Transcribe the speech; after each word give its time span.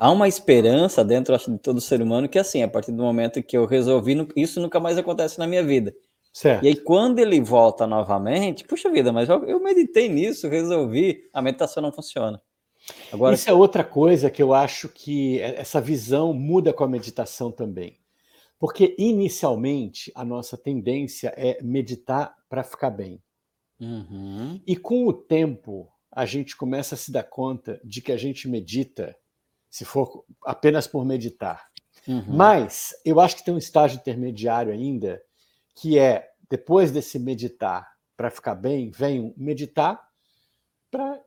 há 0.00 0.10
uma 0.10 0.26
esperança 0.26 1.04
dentro 1.04 1.34
acho, 1.34 1.50
de 1.52 1.58
todo 1.58 1.80
ser 1.80 2.00
humano 2.00 2.26
que 2.26 2.38
assim, 2.38 2.62
a 2.62 2.68
partir 2.68 2.90
do 2.90 3.02
momento 3.02 3.42
que 3.42 3.56
eu 3.56 3.66
resolvi, 3.66 4.26
isso 4.34 4.58
nunca 4.58 4.80
mais 4.80 4.96
acontece 4.96 5.38
na 5.38 5.46
minha 5.46 5.62
vida. 5.62 5.94
Certo. 6.32 6.64
E 6.64 6.68
aí, 6.68 6.76
quando 6.76 7.18
ele 7.18 7.40
volta 7.40 7.86
novamente, 7.86 8.64
puxa 8.64 8.88
vida, 8.88 9.12
mas 9.12 9.28
eu, 9.28 9.44
eu 9.44 9.60
meditei 9.60 10.08
nisso, 10.08 10.48
resolvi, 10.48 11.28
a 11.32 11.42
meditação 11.42 11.82
não 11.82 11.92
funciona. 11.92 12.40
Agora, 13.12 13.34
Isso 13.34 13.50
é 13.50 13.52
outra 13.52 13.84
coisa 13.84 14.30
que 14.30 14.42
eu 14.42 14.54
acho 14.54 14.88
que 14.88 15.40
essa 15.40 15.80
visão 15.80 16.32
muda 16.32 16.72
com 16.72 16.82
a 16.82 16.88
meditação 16.88 17.52
também. 17.52 17.98
Porque 18.58 18.94
inicialmente 18.98 20.10
a 20.14 20.24
nossa 20.24 20.56
tendência 20.56 21.32
é 21.36 21.60
meditar 21.62 22.34
para 22.48 22.62
ficar 22.62 22.90
bem. 22.90 23.20
Uhum. 23.80 24.60
E 24.66 24.76
com 24.76 25.06
o 25.06 25.12
tempo 25.12 25.90
a 26.12 26.26
gente 26.26 26.56
começa 26.56 26.94
a 26.94 26.98
se 26.98 27.12
dar 27.12 27.22
conta 27.22 27.80
de 27.84 28.00
que 28.02 28.12
a 28.12 28.16
gente 28.16 28.48
medita, 28.48 29.16
se 29.70 29.84
for 29.84 30.24
apenas 30.44 30.86
por 30.86 31.04
meditar. 31.04 31.70
Uhum. 32.06 32.24
Mas 32.26 32.94
eu 33.04 33.20
acho 33.20 33.36
que 33.36 33.44
tem 33.44 33.54
um 33.54 33.58
estágio 33.58 33.98
intermediário 33.98 34.72
ainda, 34.72 35.22
que 35.74 35.98
é 35.98 36.28
depois 36.50 36.90
desse 36.90 37.18
meditar 37.18 37.88
para 38.16 38.30
ficar 38.30 38.54
bem, 38.54 38.90
vem 38.90 39.32
meditar 39.36 40.02
para 40.90 41.22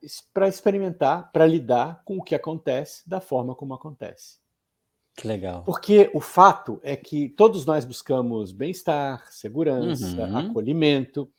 experimentar, 0.46 1.32
para 1.32 1.48
lidar 1.48 2.02
com 2.04 2.18
o 2.18 2.24
que 2.24 2.36
acontece 2.36 3.08
da 3.08 3.22
forma 3.22 3.56
como 3.56 3.74
acontece. 3.74 4.38
Que 5.16 5.28
legal. 5.28 5.64
Porque 5.64 6.12
o 6.14 6.20
fato 6.20 6.80
é 6.84 6.98
que 6.98 7.30
todos 7.30 7.66
nós 7.66 7.86
buscamos 7.86 8.52
bem-estar, 8.52 9.32
segurança, 9.32 10.06
uhum. 10.06 10.38
acolhimento. 10.38 11.32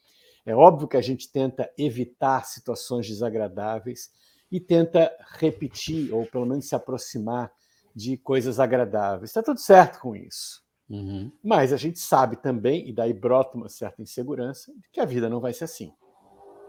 É 0.46 0.54
óbvio 0.54 0.88
que 0.88 0.96
a 0.96 1.02
gente 1.02 1.30
tenta 1.30 1.70
evitar 1.76 2.46
situações 2.46 3.06
desagradáveis 3.06 4.10
e 4.50 4.60
tenta 4.60 5.10
repetir, 5.38 6.12
ou 6.12 6.26
pelo 6.26 6.46
menos 6.46 6.68
se 6.68 6.74
aproximar 6.74 7.52
de 7.94 8.16
coisas 8.16 8.58
agradáveis. 8.58 9.30
Está 9.30 9.42
tudo 9.42 9.60
certo 9.60 10.00
com 10.00 10.14
isso. 10.14 10.62
Uhum. 10.88 11.30
Mas 11.42 11.72
a 11.72 11.76
gente 11.76 11.98
sabe 11.98 12.36
também, 12.36 12.88
e 12.88 12.92
daí 12.92 13.12
brota 13.12 13.56
uma 13.56 13.68
certa 13.68 14.02
insegurança, 14.02 14.72
de 14.72 14.88
que 14.92 15.00
a 15.00 15.04
vida 15.04 15.28
não 15.28 15.40
vai 15.40 15.52
ser 15.52 15.64
assim. 15.64 15.92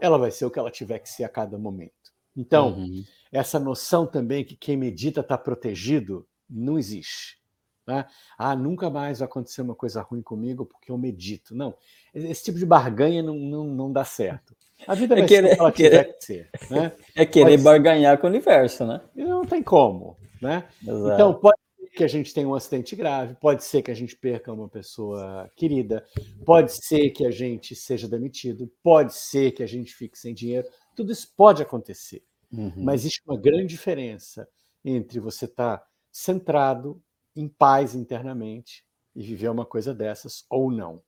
Ela 0.00 0.18
vai 0.18 0.30
ser 0.30 0.44
o 0.44 0.50
que 0.50 0.58
ela 0.58 0.70
tiver 0.70 0.98
que 0.98 1.08
ser 1.08 1.24
a 1.24 1.28
cada 1.28 1.58
momento. 1.58 1.92
Então, 2.36 2.74
uhum. 2.74 3.04
essa 3.32 3.58
noção 3.58 4.06
também 4.06 4.44
que 4.44 4.56
quem 4.56 4.76
medita 4.76 5.20
está 5.20 5.38
protegido 5.38 6.26
não 6.48 6.78
existe. 6.78 7.40
Né? 7.86 8.04
Ah, 8.36 8.56
nunca 8.56 8.90
mais 8.90 9.20
vai 9.20 9.26
acontecer 9.26 9.62
uma 9.62 9.74
coisa 9.74 10.02
ruim 10.02 10.20
comigo 10.20 10.66
porque 10.66 10.90
eu 10.90 10.98
medito. 10.98 11.54
Não, 11.54 11.74
esse 12.12 12.44
tipo 12.44 12.58
de 12.58 12.66
barganha 12.66 13.22
não, 13.22 13.36
não, 13.36 13.64
não 13.64 13.92
dá 13.92 14.04
certo. 14.04 14.56
A 14.86 14.94
vida 14.94 15.14
é 15.14 15.16
vai 15.16 15.24
é 15.24 15.28
querer, 15.28 15.48
ser 15.48 15.54
o 15.54 15.56
que 15.56 15.60
ela 15.60 15.72
querer, 15.72 15.90
tiver 15.90 16.12
que 16.18 16.24
ser. 16.24 16.50
Né? 16.70 16.92
É 17.14 17.26
querer 17.26 17.50
pode 17.52 17.62
barganhar 17.62 18.16
ser. 18.16 18.20
com 18.20 18.26
o 18.26 18.30
universo, 18.30 18.86
né? 18.86 19.00
Não 19.14 19.44
tem 19.44 19.62
como. 19.62 20.16
Né? 20.40 20.64
Então, 20.82 21.34
pode 21.34 21.58
ser 21.78 21.88
que 21.90 22.04
a 22.04 22.08
gente 22.08 22.32
tenha 22.32 22.48
um 22.48 22.54
acidente 22.54 22.94
grave, 22.94 23.34
pode 23.34 23.64
ser 23.64 23.82
que 23.82 23.90
a 23.90 23.94
gente 23.94 24.16
perca 24.16 24.52
uma 24.52 24.68
pessoa 24.68 25.50
querida, 25.56 26.04
pode 26.44 26.72
ser 26.72 27.10
que 27.10 27.26
a 27.26 27.30
gente 27.30 27.74
seja 27.74 28.06
demitido, 28.06 28.70
pode 28.82 29.14
ser 29.14 29.52
que 29.52 29.62
a 29.62 29.66
gente 29.66 29.94
fique 29.94 30.18
sem 30.18 30.34
dinheiro. 30.34 30.68
Tudo 30.94 31.12
isso 31.12 31.32
pode 31.36 31.62
acontecer. 31.62 32.22
Uhum. 32.52 32.72
Mas 32.76 33.00
existe 33.00 33.22
uma 33.26 33.36
grande 33.36 33.66
diferença 33.66 34.48
entre 34.84 35.18
você 35.18 35.46
estar 35.46 35.78
tá 35.78 35.86
centrado, 36.12 37.02
em 37.34 37.48
paz 37.48 37.94
internamente 37.94 38.84
e 39.14 39.22
viver 39.22 39.48
uma 39.48 39.66
coisa 39.66 39.94
dessas 39.94 40.44
ou 40.48 40.70
não. 40.70 41.02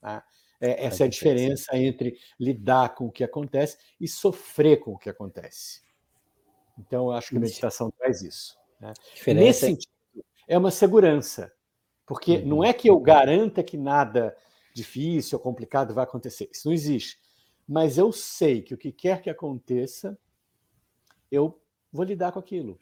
Tá? 0.00 0.24
É, 0.60 0.84
essa 0.84 1.04
é 1.04 1.06
a 1.06 1.10
diferença 1.10 1.76
entre 1.76 2.18
lidar 2.38 2.94
com 2.94 3.06
o 3.06 3.10
que 3.10 3.24
acontece 3.24 3.78
e 3.98 4.06
sofrer 4.06 4.78
com 4.78 4.92
o 4.92 4.98
que 4.98 5.08
acontece. 5.08 5.80
Então, 6.78 7.06
eu 7.06 7.12
acho 7.12 7.30
que 7.30 7.36
a 7.36 7.40
meditação 7.40 7.90
traz 7.90 8.22
isso. 8.22 8.58
Né? 8.78 8.92
Nesse 9.28 9.60
sentido, 9.60 9.92
é 10.46 10.58
uma 10.58 10.70
segurança, 10.70 11.52
porque 12.06 12.36
uhum. 12.38 12.46
não 12.46 12.64
é 12.64 12.72
que 12.72 12.88
eu 12.88 12.98
garanta 13.00 13.62
que 13.62 13.76
nada 13.76 14.36
difícil 14.74 15.38
ou 15.38 15.42
complicado 15.42 15.94
vai 15.94 16.04
acontecer. 16.04 16.48
Isso 16.52 16.68
não 16.68 16.74
existe. 16.74 17.18
Mas 17.66 17.98
eu 17.98 18.12
sei 18.12 18.62
que 18.62 18.74
o 18.74 18.78
que 18.78 18.92
quer 18.92 19.22
que 19.22 19.30
aconteça, 19.30 20.18
eu 21.30 21.60
vou 21.92 22.04
lidar 22.04 22.32
com 22.32 22.38
aquilo. 22.38 22.78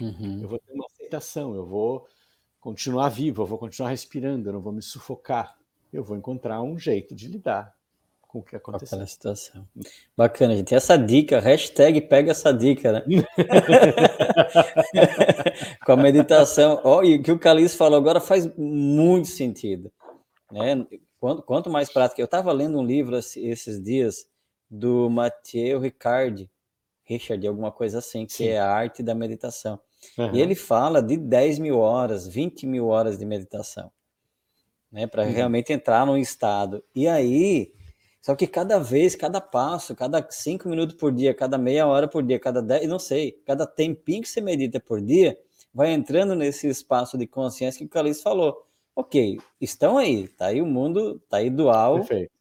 Uhum. 0.00 0.42
Eu 0.42 0.48
vou 0.48 0.58
ter 0.58 0.72
uma 0.72 0.86
aceitação, 0.86 1.54
eu 1.54 1.64
vou 1.64 2.06
continuar 2.60 3.08
vivo, 3.08 3.42
eu 3.42 3.46
vou 3.46 3.58
continuar 3.58 3.90
respirando, 3.90 4.48
eu 4.48 4.52
não 4.52 4.60
vou 4.60 4.72
me 4.72 4.82
sufocar. 4.82 5.57
Eu 5.92 6.04
vou 6.04 6.16
encontrar 6.16 6.62
um 6.62 6.78
jeito 6.78 7.14
de 7.14 7.28
lidar 7.28 7.74
com 8.28 8.40
o 8.40 8.42
que 8.42 8.54
aconteceu. 8.54 8.96
Aquela 8.96 9.06
situação. 9.06 9.66
Bacana, 10.16 10.54
gente. 10.54 10.74
Essa 10.74 10.96
dica, 10.96 11.40
hashtag 11.40 12.02
pega 12.02 12.30
essa 12.30 12.52
dica, 12.52 12.92
né? 12.92 13.04
com 15.84 15.92
a 15.92 15.96
meditação. 15.96 16.80
Oh, 16.84 17.02
e 17.02 17.16
o 17.16 17.22
que 17.22 17.32
o 17.32 17.38
Calice 17.38 17.76
falou 17.76 17.98
agora 17.98 18.20
faz 18.20 18.46
muito 18.56 19.28
sentido. 19.28 19.90
Né? 20.52 20.86
Quanto, 21.18 21.42
quanto 21.42 21.70
mais 21.70 21.90
prática. 21.90 22.20
Eu 22.20 22.26
estava 22.26 22.52
lendo 22.52 22.78
um 22.78 22.84
livro 22.84 23.16
esses 23.16 23.82
dias 23.82 24.26
do 24.70 25.08
Mathieu 25.08 25.80
Ricard, 25.80 26.48
Richard, 27.04 27.46
alguma 27.46 27.72
coisa 27.72 27.98
assim, 27.98 28.26
que 28.26 28.34
Sim. 28.34 28.48
é 28.48 28.58
a 28.58 28.70
arte 28.70 29.02
da 29.02 29.14
meditação. 29.14 29.80
Uhum. 30.16 30.34
E 30.34 30.40
ele 30.40 30.54
fala 30.54 31.02
de 31.02 31.16
10 31.16 31.58
mil 31.58 31.78
horas, 31.78 32.28
20 32.28 32.66
mil 32.66 32.88
horas 32.88 33.18
de 33.18 33.24
meditação, 33.24 33.90
né? 34.90 35.06
Para 35.06 35.24
uhum. 35.24 35.32
realmente 35.32 35.72
entrar 35.72 36.06
num 36.06 36.16
estado. 36.16 36.82
E 36.94 37.06
aí, 37.06 37.72
só 38.20 38.34
que 38.34 38.46
cada 38.46 38.78
vez, 38.78 39.14
cada 39.14 39.40
passo, 39.40 39.94
cada 39.94 40.26
cinco 40.30 40.68
minutos 40.68 40.96
por 40.96 41.12
dia, 41.12 41.32
cada 41.32 41.56
meia 41.56 41.86
hora 41.86 42.08
por 42.08 42.22
dia, 42.22 42.38
cada 42.38 42.60
dez, 42.60 42.88
não 42.88 42.98
sei, 42.98 43.32
cada 43.46 43.66
tempinho 43.66 44.22
que 44.22 44.28
você 44.28 44.40
medita 44.40 44.80
por 44.80 45.00
dia, 45.00 45.38
vai 45.72 45.92
entrando 45.92 46.34
nesse 46.34 46.68
espaço 46.68 47.16
de 47.16 47.26
consciência 47.26 47.78
que 47.78 47.84
o 47.84 47.88
Calice 47.88 48.22
falou. 48.22 48.64
Ok, 48.94 49.38
estão 49.60 49.96
aí, 49.96 50.26
tá 50.26 50.46
aí 50.46 50.60
o 50.60 50.66
mundo, 50.66 51.22
tá 51.28 51.36
aí 51.36 51.48
dual. 51.48 52.00
Perfeito. 52.00 52.32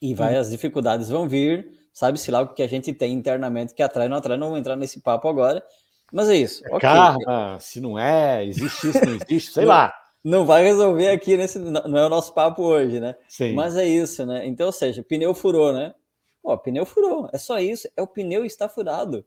E 0.00 0.14
vai, 0.14 0.34
uhum. 0.34 0.40
as 0.40 0.50
dificuldades 0.50 1.08
vão 1.08 1.28
vir, 1.28 1.72
sabe-se 1.92 2.30
lá 2.30 2.42
o 2.42 2.54
que 2.54 2.62
a 2.62 2.68
gente 2.68 2.92
tem 2.92 3.12
internamente 3.12 3.74
que 3.74 3.82
atrai, 3.82 4.08
não 4.08 4.18
atrai, 4.18 4.36
não 4.36 4.50
vou 4.50 4.58
entrar 4.58 4.76
nesse 4.76 5.00
papo 5.00 5.26
agora, 5.26 5.64
mas 6.12 6.28
é 6.28 6.36
isso. 6.36 6.64
É 6.64 6.68
okay. 6.68 6.80
karma, 6.80 7.58
se 7.58 7.80
não 7.80 7.98
é, 7.98 8.44
existe 8.44 8.90
isso, 8.90 9.04
não 9.04 9.14
existe, 9.16 9.52
sei 9.52 9.64
lá. 9.64 9.92
Não 10.24 10.44
vai 10.44 10.62
resolver 10.64 11.08
aqui 11.08 11.36
nesse. 11.36 11.58
Não 11.58 11.98
é 11.98 12.06
o 12.06 12.08
nosso 12.08 12.34
papo 12.34 12.62
hoje, 12.62 13.00
né? 13.00 13.14
Sim. 13.28 13.54
Mas 13.54 13.76
é 13.76 13.86
isso, 13.86 14.26
né? 14.26 14.46
Então, 14.46 14.66
ou 14.66 14.72
seja, 14.72 15.02
pneu 15.02 15.34
furou, 15.34 15.72
né? 15.72 15.94
Pô, 16.42 16.56
pneu 16.56 16.86
furou, 16.86 17.28
é 17.32 17.38
só 17.38 17.58
isso, 17.58 17.88
é 17.96 18.02
o 18.02 18.06
pneu 18.06 18.44
está 18.44 18.68
furado. 18.68 19.24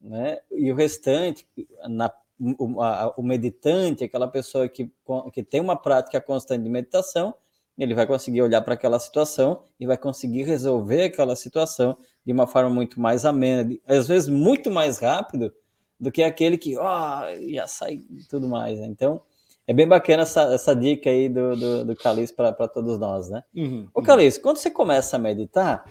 Né? 0.00 0.40
E 0.50 0.72
o 0.72 0.74
restante, 0.74 1.46
na, 1.88 2.12
o, 2.58 2.82
a, 2.82 3.14
o 3.16 3.22
meditante, 3.22 4.02
aquela 4.02 4.26
pessoa 4.26 4.68
que, 4.68 4.90
que 5.32 5.42
tem 5.42 5.60
uma 5.60 5.76
prática 5.76 6.20
constante 6.20 6.64
de 6.64 6.68
meditação, 6.68 7.34
ele 7.78 7.94
vai 7.94 8.06
conseguir 8.06 8.42
olhar 8.42 8.60
para 8.62 8.74
aquela 8.74 8.98
situação 8.98 9.64
e 9.78 9.86
vai 9.86 9.96
conseguir 9.96 10.42
resolver 10.42 11.04
aquela 11.04 11.36
situação 11.36 11.96
de 12.24 12.32
uma 12.32 12.46
forma 12.46 12.70
muito 12.70 13.00
mais 13.00 13.24
amena, 13.24 13.76
às 13.86 14.06
vezes 14.08 14.28
muito 14.28 14.70
mais 14.70 14.98
rápido 14.98 15.52
do 15.98 16.10
que 16.10 16.22
aquele 16.22 16.58
que 16.58 16.76
ó, 16.76 17.22
já 17.48 17.66
sai 17.66 18.02
tudo 18.28 18.48
mais. 18.48 18.78
Né? 18.80 18.86
Então, 18.86 19.22
é 19.66 19.72
bem 19.72 19.86
bacana 19.86 20.22
essa, 20.22 20.42
essa 20.54 20.74
dica 20.74 21.08
aí 21.08 21.28
do, 21.28 21.56
do, 21.56 21.84
do 21.86 21.96
para 22.34 22.68
todos 22.68 22.98
nós, 22.98 23.28
né? 23.28 23.44
Uhum, 23.54 23.88
Ô, 23.94 24.02
Calice, 24.02 24.40
quando 24.40 24.56
você 24.56 24.70
começa 24.70 25.16
a 25.16 25.18
meditar, 25.18 25.84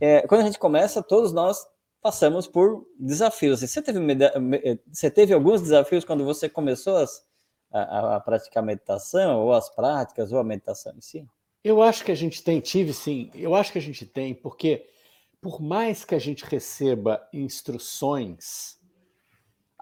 é, 0.00 0.26
quando 0.26 0.42
a 0.42 0.44
gente 0.44 0.58
começa, 0.58 1.02
todos 1.02 1.32
nós 1.32 1.66
passamos 2.02 2.46
por 2.46 2.86
desafios. 2.98 3.60
Você 3.60 3.80
teve, 3.80 4.00
você 4.92 5.10
teve 5.10 5.32
alguns 5.32 5.62
desafios 5.62 6.04
quando 6.04 6.24
você 6.24 6.48
começou 6.48 6.96
as, 6.96 7.24
a, 7.72 8.16
a, 8.16 8.20
praticar 8.20 8.62
meditação, 8.62 9.40
ou 9.42 9.52
as 9.52 9.68
práticas, 9.68 10.32
ou 10.32 10.38
a 10.38 10.44
meditação 10.44 10.92
em 10.96 11.00
si? 11.00 11.26
Eu 11.62 11.82
acho 11.82 12.04
que 12.04 12.12
a 12.12 12.16
gente 12.16 12.42
tem, 12.42 12.60
tive 12.60 12.92
sim, 12.92 13.30
eu 13.34 13.54
acho 13.54 13.72
que 13.72 13.78
a 13.78 13.82
gente 13.82 14.06
tem, 14.06 14.34
porque 14.34 14.86
por 15.40 15.60
mais 15.60 16.04
que 16.04 16.14
a 16.14 16.18
gente 16.18 16.44
receba 16.44 17.26
instruções 17.32 18.76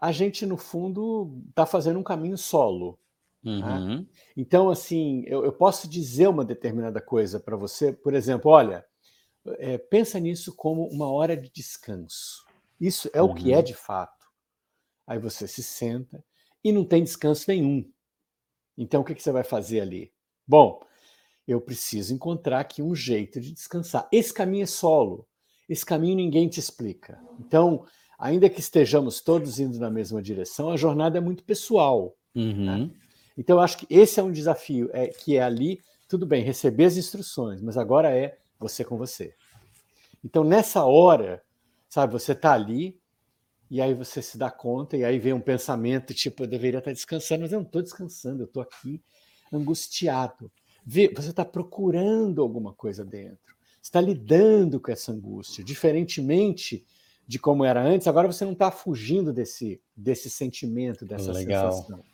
a 0.04 0.12
gente, 0.12 0.44
no 0.44 0.58
fundo, 0.58 1.42
está 1.48 1.64
fazendo 1.64 1.98
um 1.98 2.02
caminho 2.02 2.36
solo. 2.36 2.98
Né? 3.44 3.52
Uhum. 3.52 3.98
Né? 3.98 4.06
Então, 4.36 4.70
assim, 4.70 5.22
eu, 5.26 5.44
eu, 5.44 5.52
posso 5.52 5.88
dizer 5.88 6.28
uma 6.28 6.44
determinada 6.44 7.00
coisa 7.00 7.38
para 7.38 7.56
você, 7.56 7.92
por 7.92 8.14
exemplo, 8.14 8.50
olha, 8.50 8.84
é, 9.58 9.76
pensa 9.76 10.18
nisso 10.18 10.54
como 10.54 10.86
uma 10.88 11.10
hora 11.10 11.36
de 11.36 11.50
descanso. 11.50 12.44
Isso 12.80 13.10
é 13.12 13.22
uhum. 13.22 13.30
o 13.30 13.34
que 13.34 13.52
é 13.52 13.58
uhum. 13.58 13.62
de 13.62 13.74
fato. 13.74 14.24
Aí 15.06 15.18
você 15.18 15.46
se 15.46 15.62
senta 15.62 16.24
e 16.62 16.72
não 16.72 16.84
tem 16.84 17.04
descanso 17.04 17.44
nenhum. 17.48 17.88
Então, 18.76 19.02
o 19.02 19.04
que, 19.04 19.14
que 19.14 19.22
você 19.22 19.30
vai 19.30 19.44
fazer 19.44 19.80
ali? 19.80 20.12
Bom, 20.46 20.80
eu 21.46 21.60
preciso 21.60 22.14
encontrar 22.14 22.60
aqui 22.60 22.82
um 22.82 22.94
jeito 22.94 23.40
de 23.40 23.52
descansar. 23.52 24.08
Esse 24.10 24.32
caminho 24.32 24.62
é 24.62 24.66
solo. 24.66 25.28
Esse 25.68 25.84
caminho 25.84 26.16
ninguém 26.16 26.48
te 26.48 26.58
explica. 26.58 27.20
Então, 27.38 27.86
ainda 28.18 28.48
que 28.48 28.60
estejamos 28.60 29.20
todos 29.20 29.60
indo 29.60 29.78
na 29.78 29.90
mesma 29.90 30.22
direção, 30.22 30.70
a 30.70 30.76
jornada 30.76 31.18
é 31.18 31.20
muito 31.20 31.44
pessoal. 31.44 32.16
Uhum. 32.34 32.64
Né? 32.64 32.90
Então, 33.36 33.56
eu 33.56 33.62
acho 33.62 33.78
que 33.78 33.86
esse 33.90 34.20
é 34.20 34.22
um 34.22 34.32
desafio, 34.32 34.90
é 34.92 35.08
que 35.08 35.36
é 35.36 35.42
ali, 35.42 35.80
tudo 36.08 36.26
bem, 36.26 36.42
receber 36.42 36.84
as 36.84 36.96
instruções, 36.96 37.60
mas 37.60 37.76
agora 37.76 38.10
é 38.16 38.38
você 38.58 38.84
com 38.84 38.96
você. 38.96 39.34
Então, 40.24 40.44
nessa 40.44 40.84
hora, 40.84 41.42
sabe, 41.88 42.12
você 42.12 42.32
está 42.32 42.52
ali, 42.52 42.98
e 43.70 43.80
aí 43.80 43.92
você 43.92 44.22
se 44.22 44.38
dá 44.38 44.50
conta, 44.50 44.96
e 44.96 45.04
aí 45.04 45.18
vem 45.18 45.32
um 45.32 45.40
pensamento 45.40 46.14
tipo, 46.14 46.44
eu 46.44 46.46
deveria 46.46 46.78
estar 46.78 46.92
descansando, 46.92 47.42
mas 47.42 47.52
eu 47.52 47.58
não 47.58 47.66
estou 47.66 47.82
descansando, 47.82 48.42
eu 48.42 48.46
estou 48.46 48.62
aqui 48.62 49.02
angustiado. 49.52 50.50
Você 50.86 51.30
está 51.30 51.44
procurando 51.44 52.42
alguma 52.42 52.72
coisa 52.72 53.04
dentro, 53.04 53.54
está 53.82 54.00
lidando 54.00 54.78
com 54.78 54.92
essa 54.92 55.12
angústia, 55.12 55.64
diferentemente 55.64 56.84
de 57.26 57.38
como 57.38 57.64
era 57.64 57.82
antes, 57.82 58.06
agora 58.06 58.30
você 58.30 58.44
não 58.44 58.52
está 58.52 58.70
fugindo 58.70 59.32
desse, 59.32 59.80
desse 59.96 60.28
sentimento, 60.28 61.06
dessa 61.06 61.32
Legal. 61.32 61.72
sensação. 61.72 62.04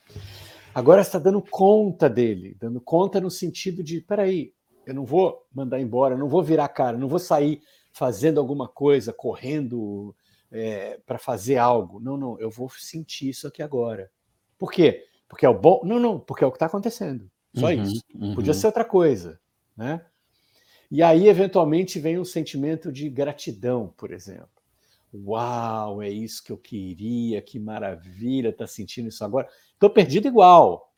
Agora 0.75 1.01
está 1.01 1.19
dando 1.19 1.43
conta 1.43 2.09
dele, 2.09 2.57
dando 2.59 2.81
conta 2.81 3.21
no 3.21 3.31
sentido 3.31 3.83
de, 3.83 4.01
peraí, 4.01 4.53
eu 4.87 4.95
não 4.95 5.05
vou 5.05 5.45
mandar 5.53 5.81
embora, 5.81 6.17
não 6.17 6.29
vou 6.29 6.43
virar 6.43 6.69
cara, 6.69 6.97
não 6.97 7.09
vou 7.09 7.19
sair 7.19 7.61
fazendo 7.93 8.39
alguma 8.39 8.69
coisa, 8.69 9.13
correndo 9.13 10.15
é, 10.51 10.99
para 11.05 11.19
fazer 11.19 11.57
algo. 11.57 12.01
Não, 12.01 12.17
não, 12.17 12.39
eu 12.41 12.51
vou 12.51 12.71
sentir 12.71 13.31
isso 13.31 13.47
aqui 13.47 13.63
agora. 13.63 14.11
Por 14.59 14.71
quê? 14.71 15.05
Porque 15.29 15.45
é 15.45 15.49
o 15.49 15.59
bom? 15.59 15.81
Não, 15.85 15.99
não, 15.99 16.19
porque 16.19 16.45
é 16.45 16.47
o 16.47 16.51
que 16.51 16.57
está 16.57 16.67
acontecendo. 16.67 17.31
Só 17.55 17.67
uhum, 17.67 17.83
isso. 17.83 18.05
Uhum. 18.15 18.35
Podia 18.35 18.55
ser 18.55 18.67
outra 18.67 18.85
coisa, 18.85 19.41
né? 19.77 20.05
E 20.91 21.03
aí, 21.03 21.29
eventualmente, 21.29 22.01
vem 22.01 22.19
um 22.19 22.25
sentimento 22.25 22.91
de 22.91 23.09
gratidão, 23.09 23.95
por 23.97 24.13
exemplo. 24.13 24.60
Uau, 25.13 26.01
é 26.01 26.09
isso 26.09 26.43
que 26.45 26.53
eu 26.53 26.59
queria, 26.59 27.43
que 27.43 27.59
maravilha, 27.59 28.53
tá 28.53 28.67
sentindo 28.67 29.09
isso 29.09 29.25
agora. 29.25 29.49
Tô 29.79 29.91
perdido 29.91 30.29
igual. 30.29 30.93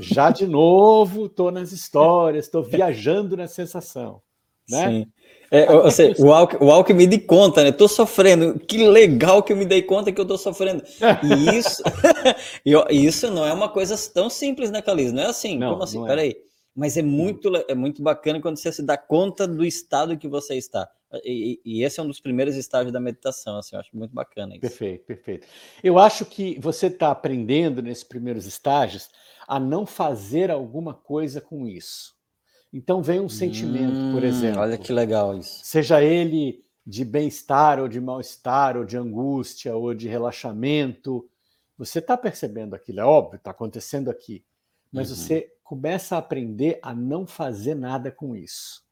Já 0.00 0.30
de 0.30 0.46
novo, 0.46 1.28
tô 1.28 1.50
nas 1.50 1.72
histórias, 1.72 2.48
tô 2.48 2.62
viajando 2.62 3.36
na 3.36 3.46
sensação. 3.46 4.22
Né? 4.68 4.88
Sim. 4.88 5.06
É, 5.48 5.70
ou 5.70 5.90
seja, 5.92 6.20
o 6.20 6.32
Alck, 6.32 6.56
o 6.56 6.70
Alck 6.72 6.92
me 6.92 7.06
dei 7.06 7.20
conta, 7.20 7.62
né? 7.62 7.70
Tô 7.70 7.86
sofrendo. 7.86 8.58
Que 8.58 8.86
legal 8.88 9.42
que 9.42 9.52
eu 9.52 9.56
me 9.56 9.64
dei 9.64 9.80
conta 9.80 10.10
que 10.10 10.20
eu 10.20 10.26
tô 10.26 10.36
sofrendo. 10.36 10.82
E 11.22 11.56
isso, 11.56 11.82
isso 12.90 13.30
não 13.30 13.46
é 13.46 13.52
uma 13.52 13.68
coisa 13.68 13.96
tão 14.12 14.28
simples, 14.28 14.70
né, 14.72 14.82
Caliz? 14.82 15.12
Não 15.12 15.22
é 15.22 15.26
assim. 15.26 15.56
Não, 15.56 15.72
Como 15.72 15.84
assim? 15.84 16.02
É. 16.02 16.06
Peraí. 16.08 16.36
Mas 16.74 16.96
é 16.96 17.02
muito, 17.02 17.50
é 17.68 17.74
muito 17.74 18.02
bacana 18.02 18.40
quando 18.40 18.58
você 18.58 18.72
se 18.72 18.82
dá 18.82 18.98
conta 18.98 19.46
do 19.46 19.64
estado 19.64 20.18
que 20.18 20.28
você 20.28 20.56
está. 20.56 20.88
E, 21.24 21.60
e, 21.64 21.84
esse 21.84 22.00
é 22.00 22.02
um 22.02 22.08
dos 22.08 22.20
primeiros 22.20 22.56
estágios 22.56 22.92
da 22.92 23.00
meditação, 23.00 23.58
assim, 23.58 23.76
eu 23.76 23.80
acho 23.80 23.96
muito 23.96 24.12
bacana 24.12 24.54
isso. 24.54 24.60
Perfeito, 24.60 25.04
perfeito. 25.04 25.46
Eu 25.82 25.98
acho 25.98 26.26
que 26.26 26.58
você 26.60 26.88
está 26.88 27.10
aprendendo 27.10 27.80
nesses 27.80 28.04
primeiros 28.04 28.44
estágios 28.44 29.08
a 29.46 29.60
não 29.60 29.86
fazer 29.86 30.50
alguma 30.50 30.92
coisa 30.92 31.40
com 31.40 31.66
isso. 31.66 32.14
Então 32.72 33.02
vem 33.02 33.20
um 33.20 33.28
sentimento, 33.28 33.94
hum, 33.94 34.12
por 34.12 34.24
exemplo. 34.24 34.60
Olha 34.60 34.76
que 34.76 34.92
legal 34.92 35.38
isso. 35.38 35.60
Seja 35.62 36.02
ele 36.02 36.64
de 36.84 37.04
bem-estar, 37.04 37.80
ou 37.80 37.88
de 37.88 38.00
mal-estar, 38.00 38.76
ou 38.76 38.84
de 38.84 38.96
angústia, 38.96 39.74
ou 39.74 39.94
de 39.94 40.08
relaxamento. 40.08 41.28
Você 41.78 42.00
está 42.00 42.16
percebendo 42.16 42.74
aquilo, 42.74 43.00
é 43.00 43.04
óbvio, 43.04 43.36
está 43.36 43.50
acontecendo 43.50 44.10
aqui. 44.10 44.44
Mas 44.92 45.10
uhum. 45.10 45.16
você 45.16 45.52
começa 45.62 46.14
a 46.14 46.18
aprender 46.18 46.78
a 46.82 46.94
não 46.94 47.26
fazer 47.26 47.74
nada 47.74 48.10
com 48.10 48.36
isso. 48.36 48.85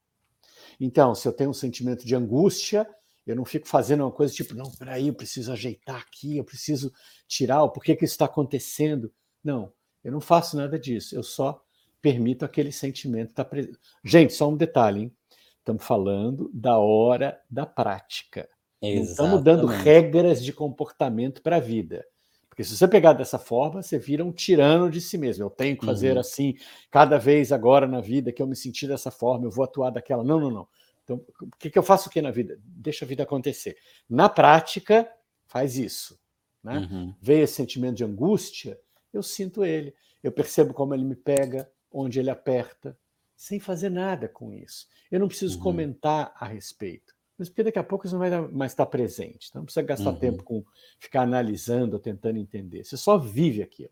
Então, 0.79 1.15
se 1.15 1.27
eu 1.27 1.33
tenho 1.33 1.49
um 1.49 1.53
sentimento 1.53 2.05
de 2.05 2.15
angústia, 2.15 2.87
eu 3.25 3.35
não 3.35 3.45
fico 3.45 3.67
fazendo 3.67 4.01
uma 4.01 4.11
coisa 4.11 4.33
tipo, 4.33 4.53
não, 4.53 4.71
peraí, 4.71 5.07
eu 5.07 5.13
preciso 5.13 5.51
ajeitar 5.51 5.99
aqui, 6.01 6.37
eu 6.37 6.43
preciso 6.43 6.91
tirar, 7.27 7.67
por 7.69 7.83
que, 7.83 7.95
que 7.95 8.05
isso 8.05 8.13
está 8.13 8.25
acontecendo? 8.25 9.11
Não, 9.43 9.73
eu 10.03 10.11
não 10.11 10.21
faço 10.21 10.55
nada 10.55 10.77
disso, 10.77 11.15
eu 11.15 11.23
só 11.23 11.61
permito 12.01 12.45
aquele 12.45 12.71
sentimento 12.71 13.31
estar 13.31 13.43
tá 13.43 13.49
presente. 13.49 13.79
Gente, 14.03 14.33
só 14.33 14.49
um 14.49 14.55
detalhe, 14.55 15.01
hein? 15.01 15.17
Estamos 15.57 15.83
falando 15.83 16.51
da 16.53 16.77
hora 16.77 17.41
da 17.49 17.65
prática. 17.65 18.47
Exatamente. 18.79 18.95
Não 18.97 19.11
estamos 19.11 19.43
dando 19.43 19.65
regras 19.65 20.43
de 20.43 20.53
comportamento 20.53 21.41
para 21.41 21.55
a 21.55 21.59
vida. 21.59 22.05
Porque 22.55 22.63
se 22.63 22.77
você 22.77 22.87
pegar 22.87 23.11
dessa 23.11 23.37
forma, 23.37 23.83
você 23.83 23.99
vira 23.99 24.23
um 24.23 24.31
tirano 24.31 24.89
de 24.89 25.01
si 25.01 25.17
mesmo. 25.17 25.43
Eu 25.43 25.49
tenho 25.49 25.77
que 25.77 25.85
fazer 25.85 26.13
uhum. 26.13 26.21
assim, 26.21 26.55
cada 26.89 27.17
vez 27.17 27.51
agora 27.51 27.85
na 27.85 27.99
vida 27.99 28.31
que 28.31 28.41
eu 28.41 28.47
me 28.47 28.55
sentir 28.55 28.87
dessa 28.87 29.11
forma, 29.11 29.45
eu 29.45 29.51
vou 29.51 29.65
atuar 29.65 29.89
daquela. 29.89 30.23
Não, 30.23 30.39
não, 30.39 30.49
não. 30.49 30.67
Então, 31.03 31.21
o 31.41 31.57
que, 31.59 31.69
que 31.69 31.77
eu 31.77 31.83
faço 31.83 32.07
aqui 32.07 32.21
na 32.21 32.31
vida? 32.31 32.57
Deixa 32.63 33.03
a 33.03 33.07
vida 33.07 33.23
acontecer. 33.23 33.75
Na 34.09 34.29
prática, 34.29 35.05
faz 35.45 35.77
isso. 35.77 36.17
Né? 36.63 36.77
Uhum. 36.77 37.13
Veio 37.21 37.43
esse 37.43 37.55
sentimento 37.55 37.97
de 37.97 38.05
angústia, 38.05 38.79
eu 39.11 39.21
sinto 39.21 39.65
ele. 39.65 39.93
Eu 40.23 40.31
percebo 40.31 40.73
como 40.73 40.93
ele 40.93 41.03
me 41.03 41.15
pega, 41.15 41.69
onde 41.91 42.21
ele 42.21 42.29
aperta, 42.29 42.97
sem 43.35 43.59
fazer 43.59 43.89
nada 43.89 44.29
com 44.29 44.53
isso. 44.53 44.87
Eu 45.11 45.19
não 45.19 45.27
preciso 45.27 45.57
uhum. 45.57 45.63
comentar 45.63 46.33
a 46.39 46.45
respeito 46.45 47.14
mas 47.37 47.49
porque 47.49 47.63
daqui 47.63 47.79
a 47.79 47.83
pouco 47.83 48.05
isso 48.05 48.17
não 48.17 48.29
vai 48.29 48.47
mais 48.49 48.71
estar 48.71 48.85
presente. 48.85 49.47
Então 49.49 49.61
não 49.61 49.65
precisa 49.65 49.85
gastar 49.85 50.11
uhum. 50.11 50.19
tempo 50.19 50.43
com 50.43 50.63
ficar 50.99 51.21
analisando, 51.21 51.99
tentando 51.99 52.39
entender. 52.39 52.83
Você 52.83 52.95
só 52.95 53.17
vive 53.17 53.61
aquilo. 53.61 53.91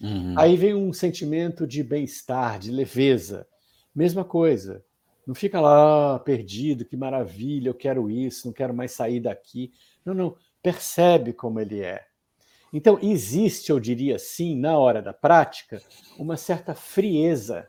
Uhum. 0.00 0.34
Aí 0.36 0.56
vem 0.56 0.74
um 0.74 0.92
sentimento 0.92 1.66
de 1.66 1.82
bem-estar, 1.82 2.58
de 2.58 2.70
leveza. 2.70 3.46
Mesma 3.94 4.24
coisa. 4.24 4.84
Não 5.26 5.34
fica 5.34 5.60
lá 5.60 6.18
perdido, 6.18 6.84
que 6.84 6.96
maravilha, 6.96 7.70
eu 7.70 7.74
quero 7.74 8.10
isso, 8.10 8.46
não 8.46 8.52
quero 8.52 8.74
mais 8.74 8.92
sair 8.92 9.20
daqui. 9.20 9.72
Não, 10.04 10.12
não. 10.12 10.36
Percebe 10.62 11.32
como 11.32 11.58
ele 11.58 11.80
é. 11.80 12.04
Então, 12.72 12.98
existe, 13.00 13.70
eu 13.70 13.80
diria 13.80 14.16
assim, 14.16 14.54
na 14.54 14.76
hora 14.76 15.00
da 15.00 15.14
prática, 15.14 15.80
uma 16.18 16.36
certa 16.36 16.74
frieza 16.74 17.68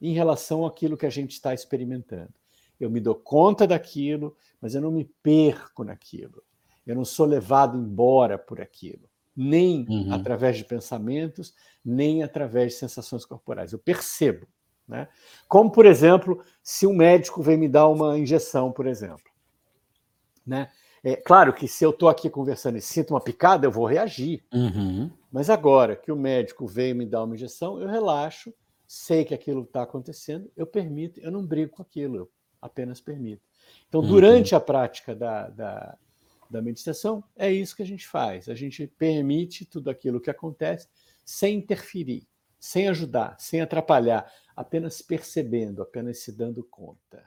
em 0.00 0.12
relação 0.12 0.66
àquilo 0.66 0.96
que 0.96 1.06
a 1.06 1.10
gente 1.10 1.32
está 1.32 1.54
experimentando 1.54 2.39
eu 2.80 2.90
me 2.90 2.98
dou 2.98 3.14
conta 3.14 3.66
daquilo, 3.66 4.34
mas 4.60 4.74
eu 4.74 4.80
não 4.80 4.90
me 4.90 5.04
perco 5.22 5.84
naquilo. 5.84 6.42
Eu 6.86 6.96
não 6.96 7.04
sou 7.04 7.26
levado 7.26 7.76
embora 7.76 8.38
por 8.38 8.60
aquilo, 8.60 9.08
nem 9.36 9.86
uhum. 9.88 10.12
através 10.12 10.56
de 10.56 10.64
pensamentos, 10.64 11.54
nem 11.84 12.22
através 12.22 12.72
de 12.72 12.78
sensações 12.78 13.24
corporais. 13.24 13.72
Eu 13.72 13.78
percebo. 13.78 14.46
Né? 14.88 15.06
Como, 15.46 15.70
por 15.70 15.86
exemplo, 15.86 16.42
se 16.62 16.86
um 16.86 16.94
médico 16.94 17.42
vem 17.42 17.56
me 17.56 17.68
dar 17.68 17.86
uma 17.86 18.18
injeção, 18.18 18.72
por 18.72 18.86
exemplo. 18.86 19.30
Né? 20.44 20.68
É 21.04 21.16
claro 21.16 21.52
que 21.52 21.68
se 21.68 21.84
eu 21.84 21.90
estou 21.90 22.08
aqui 22.08 22.28
conversando 22.28 22.76
e 22.76 22.80
sinto 22.80 23.14
uma 23.14 23.20
picada, 23.20 23.66
eu 23.66 23.70
vou 23.70 23.86
reagir. 23.86 24.44
Uhum. 24.52 25.10
Mas 25.30 25.48
agora 25.48 25.94
que 25.94 26.10
o 26.10 26.16
médico 26.16 26.66
veio 26.66 26.96
me 26.96 27.06
dar 27.06 27.22
uma 27.22 27.34
injeção, 27.34 27.80
eu 27.80 27.88
relaxo, 27.88 28.52
sei 28.86 29.24
que 29.24 29.32
aquilo 29.32 29.62
está 29.62 29.82
acontecendo, 29.82 30.50
eu 30.56 30.66
permito, 30.66 31.20
eu 31.20 31.30
não 31.30 31.46
brigo 31.46 31.70
com 31.70 31.82
aquilo, 31.82 32.16
eu 32.16 32.30
apenas 32.60 33.00
permita. 33.00 33.42
Então, 33.88 34.00
uhum. 34.00 34.08
durante 34.08 34.54
a 34.54 34.60
prática 34.60 35.14
da, 35.14 35.48
da, 35.48 35.98
da 36.50 36.62
meditação, 36.62 37.22
é 37.36 37.50
isso 37.50 37.76
que 37.76 37.82
a 37.82 37.86
gente 37.86 38.06
faz. 38.06 38.48
A 38.48 38.54
gente 38.54 38.86
permite 38.86 39.64
tudo 39.64 39.90
aquilo 39.90 40.20
que 40.20 40.30
acontece 40.30 40.88
sem 41.24 41.58
interferir, 41.58 42.26
sem 42.58 42.88
ajudar, 42.88 43.36
sem 43.38 43.60
atrapalhar, 43.60 44.30
apenas 44.54 45.00
percebendo, 45.00 45.82
apenas 45.82 46.18
se 46.18 46.32
dando 46.32 46.62
conta. 46.64 47.24